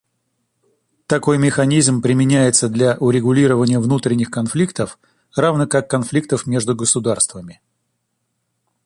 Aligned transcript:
Такой 1.05 1.37
механизм 1.37 2.01
применяется 2.01 2.69
для 2.69 2.97
урегулирования 2.97 3.77
внутренних 3.79 4.31
конфликтов, 4.31 4.97
равно 5.35 5.67
как 5.67 5.87
конфликтов 5.91 6.47
между 6.47 6.73
государствами. 6.75 7.61